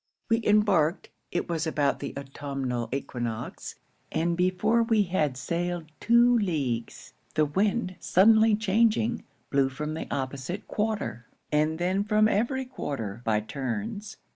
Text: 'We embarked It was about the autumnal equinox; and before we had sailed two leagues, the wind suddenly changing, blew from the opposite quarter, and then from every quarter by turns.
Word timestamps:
'We 0.29 0.41
embarked 0.47 1.09
It 1.31 1.47
was 1.47 1.67
about 1.67 1.99
the 1.99 2.17
autumnal 2.17 2.89
equinox; 2.91 3.75
and 4.11 4.35
before 4.35 4.81
we 4.81 5.03
had 5.03 5.37
sailed 5.37 5.91
two 5.99 6.35
leagues, 6.39 7.13
the 7.35 7.45
wind 7.45 7.97
suddenly 7.99 8.55
changing, 8.55 9.23
blew 9.51 9.69
from 9.69 9.93
the 9.93 10.07
opposite 10.09 10.67
quarter, 10.67 11.27
and 11.51 11.77
then 11.77 12.03
from 12.03 12.27
every 12.27 12.65
quarter 12.65 13.21
by 13.25 13.41
turns. 13.41 14.17